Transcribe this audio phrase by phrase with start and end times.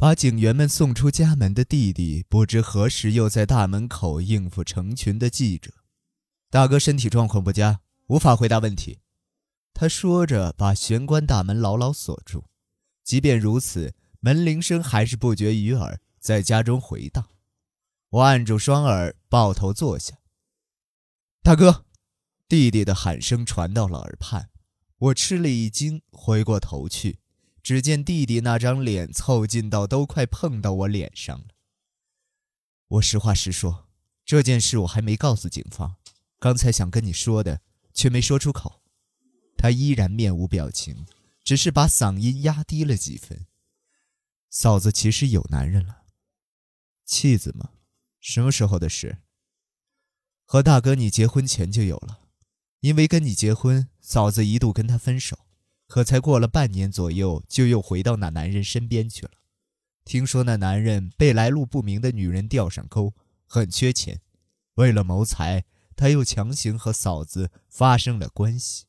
[0.00, 5.70] 把警员们送出家门的弟弟，不知何时又在大门口应付成群的记者。
[6.48, 9.00] 大哥身体状况不佳，无法回答问题。
[9.74, 12.46] 他说着，把玄关大门牢牢锁住。
[13.04, 17.28] 即便如此，门铃声还是不绝于耳，在家中回荡。
[18.08, 20.16] 我按住双耳，抱头坐下。
[21.42, 21.84] 大哥，
[22.48, 24.48] 弟弟的喊声传到了耳畔，
[24.96, 27.19] 我吃了一惊，回过头去，
[27.62, 31.46] 只见弟弟那张脸凑近到都快碰到我脸上了。
[32.88, 33.88] 我实话实说，
[34.24, 35.96] 这件事我还没告诉警方，
[36.38, 37.60] 刚才想跟你说的，
[37.92, 38.82] 却没说出口。
[39.56, 41.06] 他依然面无表情，
[41.44, 43.46] 只是把嗓音压低了几分。
[44.48, 46.04] 嫂子其实有男人了，
[47.04, 47.70] 妻子吗？
[48.18, 49.18] 什么时候的事？
[50.44, 52.22] 和大哥你结婚前就有了，
[52.80, 55.38] 因为跟你结婚，嫂子一度跟他分手，
[55.90, 59.32] 可才过了半年左右，就又回到那男人身边去了。
[60.04, 63.12] 听说那男人被来路不明的女人钓上钩，
[63.44, 64.20] 很缺钱，
[64.74, 65.64] 为了谋财，
[65.96, 68.84] 他又强行和嫂子发生了关系。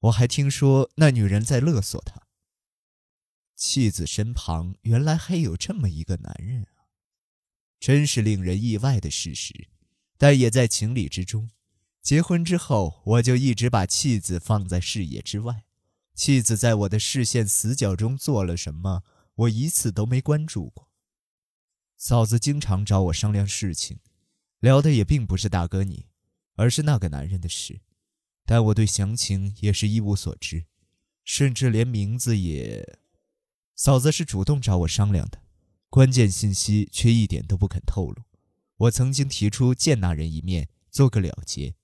[0.00, 2.20] 我还听说那女人在勒索他。
[3.56, 6.84] 妻子身旁原来还有这么一个男人啊，
[7.80, 9.68] 真是令人意外的事实，
[10.18, 11.48] 但也在情理之中。
[12.02, 15.64] 结婚之后，我就一直把妻子放在视野之外。
[16.20, 19.02] 妻子在我的视线死角中做了什么，
[19.36, 20.90] 我一次都没关注过。
[21.96, 24.00] 嫂子经常找我商量事情，
[24.58, 26.08] 聊的也并不是大哥你，
[26.56, 27.80] 而是那个男人的事。
[28.44, 30.66] 但我对详情也是一无所知，
[31.24, 32.98] 甚至连名字也……
[33.74, 35.40] 嫂子是主动找我商量的，
[35.88, 38.22] 关键信息却一点都不肯透露。
[38.76, 41.76] 我曾经提出见那人一面，做个了结，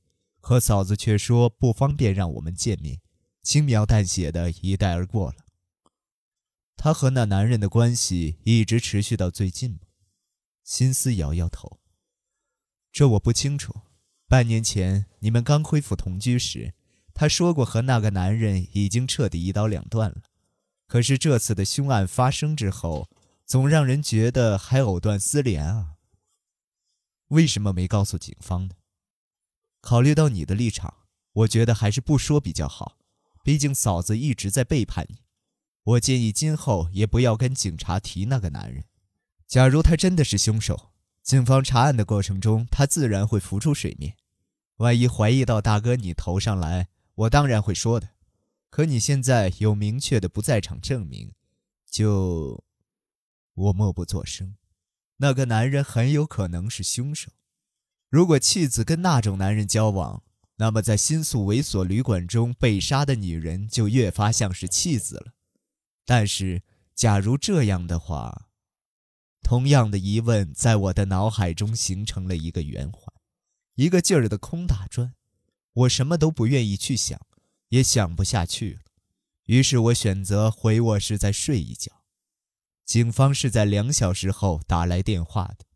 [0.43, 3.01] 可嫂子却说不方便让我们见面，
[3.47, 5.47] 轻描淡写的一带而过了。
[6.77, 9.79] 他和那男人的关系一直持续到最近吗？
[10.65, 11.79] 心思摇摇头，
[12.91, 13.83] 这我不清楚。
[14.27, 16.75] 半年前你们刚恢复同居时，
[17.15, 20.23] 他说过和那个男人已经彻底一刀两断了。
[20.89, 23.09] 可是这次的凶案发生之后，
[23.45, 25.95] 总让人觉得还藕断丝连啊。
[27.29, 28.75] 为什么没告诉警方呢？
[29.81, 32.99] 考虑到你的立场，我觉得还是不说比较好。
[33.47, 35.19] 毕竟嫂子一直在背叛你。
[35.85, 38.87] 我建议今后也不要跟警察提那个男人。
[39.47, 40.91] 假如他真的是凶手。
[41.23, 44.17] 警方查案的过程中，他自然会浮出水面。
[44.79, 48.09] 万一怀疑到大哥你头上来，我当然会说的。
[48.69, 51.31] 可你现在有明确的不在场证明，
[51.89, 52.65] 就……
[53.55, 54.57] 我默不作声。
[55.19, 57.31] 那个男人很有可能是凶手。
[58.11, 60.25] 如果妻子跟那种男人交往，
[60.57, 65.35] 那么在新宿猥琐旅馆中被杀的女人就越发像是弃子了。
[66.05, 66.63] 但是，
[66.95, 68.49] 假如这样的话，
[69.43, 73.13] 同样的疑问在我的脑海中形成了一个圆环，
[73.75, 75.15] 一个劲儿的空打转。
[75.73, 77.21] 我什么都不愿意去想，
[77.69, 78.81] 也想不下去了。
[79.45, 82.03] 于是我选择回卧室再睡一觉。
[82.85, 85.67] 警方是在两小时后打来电话的，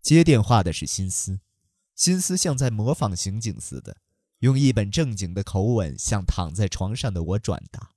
[0.00, 1.40] 接电话的是新思。
[1.96, 3.96] 新思像在模仿刑警似的，
[4.40, 7.90] 用一本正经的口吻向躺在床上的我转达：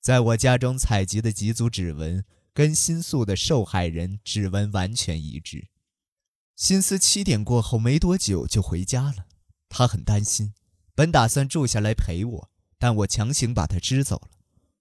[0.00, 2.24] 在我家中采集的几组指纹。
[2.54, 5.68] 跟新宿的受害人指纹完全一致。
[6.56, 9.28] 新思七点过后没多久就回家了，
[9.68, 10.54] 他很担心，
[10.92, 14.30] 本打算住下来陪我，但我强行把他支走了。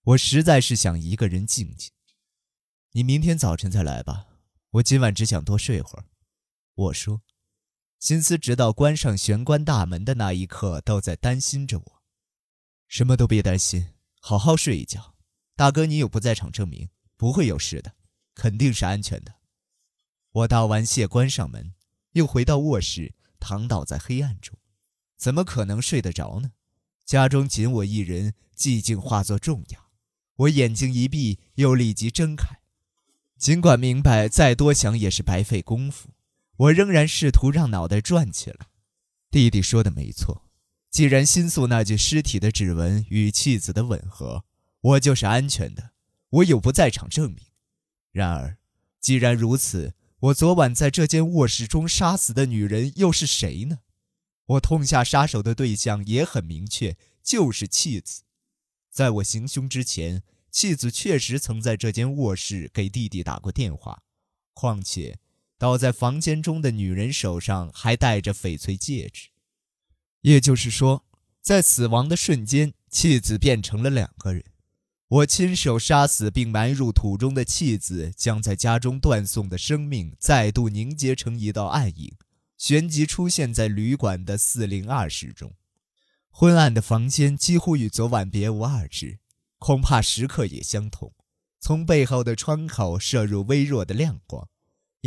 [0.06, 1.92] 我实在是想一个人静静。
[2.94, 4.26] 你明天早晨再来吧，
[4.72, 6.06] 我今晚只想多睡会儿。
[6.74, 7.22] 我说，
[8.00, 12.02] 心思直到关上玄关大门的那一刻都在担心着我。
[12.88, 15.16] 什么都别担心，好好睡一觉。
[15.56, 16.90] 大哥，你有不在场证明。
[17.18, 17.96] 不会有事的，
[18.36, 19.38] 肯定是安全的。
[20.32, 21.74] 我道完谢，关上门，
[22.12, 24.56] 又回到卧室，躺倒在黑暗中，
[25.18, 26.52] 怎么可能睡得着呢？
[27.04, 29.88] 家中仅我一人，寂静化作重压。
[30.36, 32.60] 我眼睛一闭，又立即睁开。
[33.36, 36.10] 尽管明白再多想也是白费功夫，
[36.58, 38.68] 我仍然试图让脑袋转起来。
[39.30, 40.50] 弟弟说的没错，
[40.90, 44.46] 既然新宿那具尸体的指纹与妻子的吻合，
[44.82, 45.92] 我就是安全的。
[46.30, 47.46] 我有不在场证明，
[48.12, 48.58] 然而，
[49.00, 53.80] 既然如此，我昨晚在这间卧室中杀死的女人又是谁呢？
[54.46, 58.24] 我痛下杀手的对象也很明确，就是妻子。
[58.90, 64.04] 在我行凶之前，妻子确实曾在这间卧室给弟弟打过电话。
[64.54, 65.20] 况且，
[65.58, 69.30] 倒在房间中的女人手上还戴着翡翠戒指，
[70.22, 71.06] 也就是说，
[71.42, 74.44] 在死亡的瞬间，妻子变成了两个人。
[75.08, 82.14] 我亲手杀死并埋入土中的妻子，将在家中断送的生命再度凝结成一道暗影，
[82.58, 85.56] 旋即出现在旅馆的四零二室中。
[86.30, 89.20] 昏暗的房间几乎与昨晚别无二致，
[89.58, 91.14] 恐怕时刻也相同。
[91.60, 94.48] 从背后的窗口射入微弱的亮光，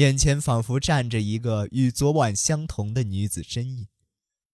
[0.00, 3.88] 眼前仿佛站着一个与昨晚相同的女子身影。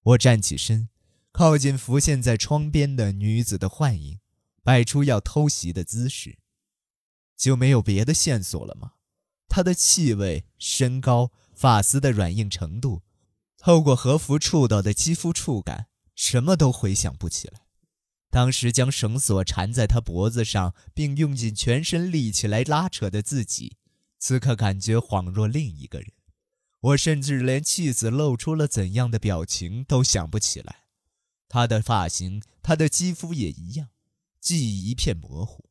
[0.02, 0.88] 我站起身，
[1.30, 4.18] 靠近浮现在窗边的女子的幻影。
[4.64, 6.38] 摆出要偷袭的姿势，
[7.36, 8.94] 就没有别的线索了吗？
[9.48, 13.02] 她的气味、身高、发丝的软硬程度，
[13.56, 17.60] 透过和服触到的肌肤触感，什么都回想不起来。
[18.28, 23.76] 当时将绳索缠在他脖子上，并用尽全身力气来拉扯的自己，
[24.26, 26.10] 此刻感觉恍若另一个人。
[26.80, 30.86] 我甚至连妻子露出了怎样的表情都想不起来。
[31.48, 33.90] 她的发型，她的肌肤也一样。
[34.40, 35.70] 记忆一片模糊，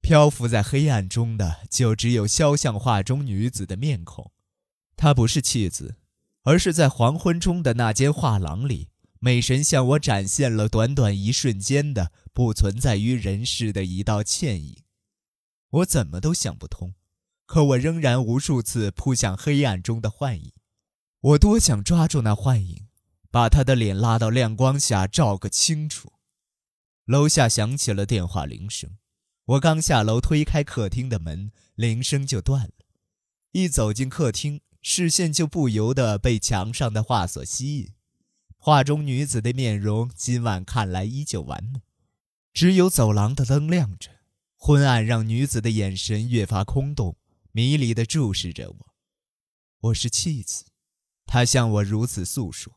[0.00, 4.32] 漂浮在黑暗中的就只有肖像画中女子的面孔。
[4.96, 5.96] 她不是妻子，
[6.44, 8.88] 而是在黄昏中的那间画廊里，
[9.20, 14.82] 美神向我展现了短短一瞬间的不存在于人世的一道倩影。
[15.68, 16.94] 我怎么都想不通，
[17.52, 20.52] 可我仍然无数次扑向黑暗中的幻影。
[21.20, 22.86] 我多想抓住那幻影，
[23.30, 26.14] 把他的脸拉到亮光下照个清楚。
[27.04, 28.96] 楼下响起了电话铃声，
[29.44, 32.72] 我刚下楼推开客厅的门，铃声就断了。
[33.50, 37.90] 一走进客厅，视线就不由得被墙上的画所吸引。
[38.56, 41.82] 画中女子的面容今晚看来依旧完美，
[42.54, 44.08] 只有走廊的灯亮着，
[44.56, 47.18] 昏暗让女子的眼神越发空洞，
[47.54, 48.94] 迷离地注视着我。
[49.80, 50.64] 我是弃子，
[51.26, 52.74] 他向我如此诉说。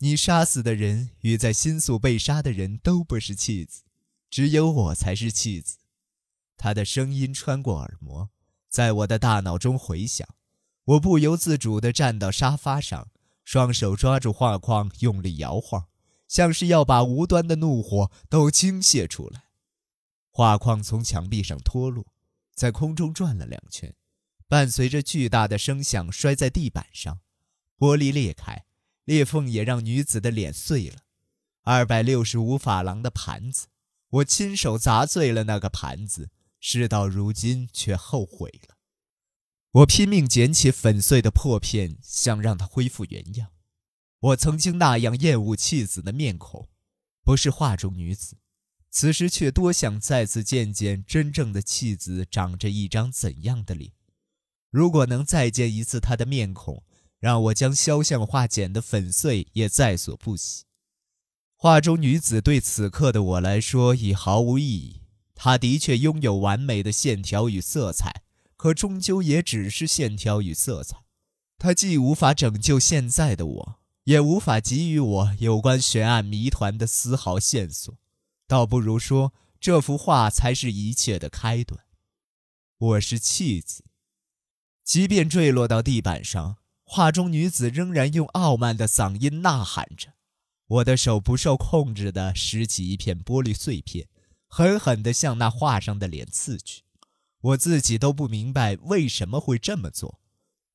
[0.00, 3.84] 你杀死的人与在新宿被杀的人都不是弃子，
[4.28, 5.78] 只有我才是弃子。
[6.58, 8.28] 他的声音穿过耳膜，
[8.68, 10.28] 在我的大脑中回响。
[10.84, 13.08] 我不由自主地站到沙发上，
[13.44, 15.88] 双手抓住画框，用力摇晃，
[16.28, 19.44] 像是要把无端的怒火都倾泻出来。
[20.30, 22.12] 画框从墙壁上脱落，
[22.56, 23.94] 在空中转了两圈，
[24.48, 27.20] 伴随着巨大的声响摔在地板上，
[27.78, 28.64] 玻璃裂开。
[29.04, 31.02] 裂缝也让女子的脸碎了。
[31.62, 33.68] 二百六十五法郎的盘子，
[34.08, 38.76] 我亲手砸碎了那个盘子，事到如今却后悔了。
[39.70, 43.52] 我拼命捡起粉碎的破片，想让它恢复原样。
[44.18, 46.68] 我曾经那样厌恶妻子的面孔，
[47.22, 48.38] 不是画中女子，
[48.98, 53.92] 此时却多想再次见见真正的妻子长着一张怎样的脸。
[54.70, 56.82] 如果能再见一次她的面孔。
[57.18, 60.64] 让我将肖像画剪得粉碎也在所不惜。
[61.56, 65.02] 画中女子对此刻的我来说已毫无意义。
[65.34, 68.22] 她的确拥有完美的线条与色彩，
[68.56, 70.98] 可终究也只是线条与色彩。
[71.58, 77.98] 她既无法拯救现在的我，也无法给予我有关悬案谜团的丝毫线索。
[78.48, 81.84] 倒不如说，这幅画才是一切的开端。
[82.78, 83.84] 我是弃子，
[84.84, 86.58] 即便坠落到地板上。
[86.84, 90.12] 画中女子仍然用傲慢的嗓音呐喊着，
[90.68, 94.06] 我的手不受控制地拾起一片玻璃碎片，
[94.46, 96.84] 狠狠地向那画上的脸刺去。
[97.40, 100.20] 我自己都不明白为什么会这么做，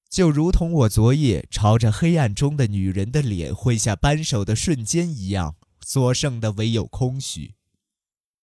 [0.09, 7.55] 就如同我昨夜朝着黑暗中的女人的脸挥下扳手的瞬间一样，所剩的唯有空虚。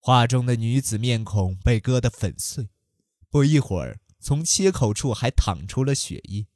[0.01, 2.69] 画中的女子面孔被割得粉碎，
[3.29, 6.47] 不一会儿，从切口处还淌出了血液。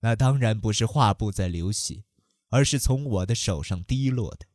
[0.00, 2.04] 那当然不是画布在流血，
[2.48, 4.46] 而是从我的手上滴落的。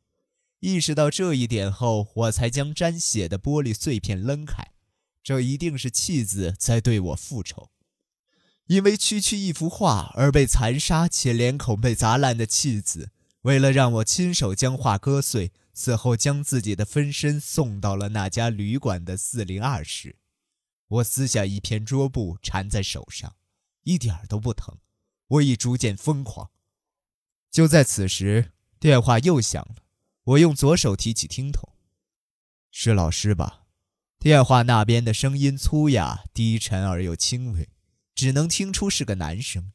[0.60, 4.72] 意识到这一点后，我才将沾血的玻璃碎片扔开。
[5.24, 7.70] 这一定是妻子在对我复仇，
[8.68, 13.12] 因为区区一幅画而被残杀且脸孔被砸烂的妻子，
[13.42, 20.16] 为了让我亲手将画割碎，死后将自己的分身送到了那家旅馆的四零二室。
[20.88, 23.36] 我撕下一片桌布缠在手上，
[23.84, 24.78] 一点儿都不疼。
[25.28, 26.52] 我已逐渐疯狂。
[27.52, 29.84] 就在此时，电话又响了。
[30.24, 31.74] 我用左手提起听筒，
[32.72, 33.66] 是老师吧？
[34.18, 37.70] 电话那边的声音粗哑、低沉而又轻微，
[38.16, 39.74] 只能听出是个男生。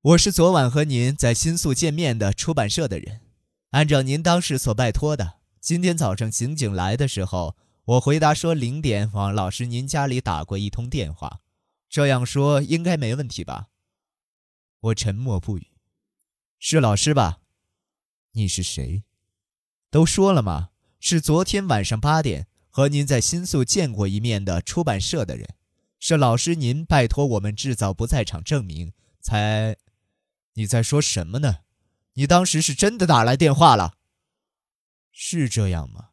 [0.00, 3.25] 我是昨晚和您在新宿见面的出版社的人。
[3.70, 11.40] 按照您当时所拜托的，今天早上刑警来的时候，我回答说零点往老师您家里打过一通电话。
[11.88, 13.68] 这样说应该没问题吧？
[14.80, 15.68] 我沉默不语。
[16.58, 17.40] 是老师吧？
[18.32, 19.04] 你是谁？
[19.90, 20.70] 都说了吗？
[21.00, 25.54] 是昨天晚上八点和您在新宿见过一面的出版社的人，
[25.98, 29.76] 是老师您拜托我们制造不在场证明才。
[30.54, 31.58] 你在说什么呢？
[32.16, 33.94] 你当时是真的打来电话了？
[35.12, 36.10] 是这样吗？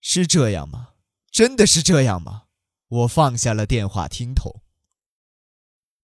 [0.00, 0.90] 是这样吗？
[1.30, 2.44] 真的是这样吗？
[2.88, 4.62] 我放下了电话听筒。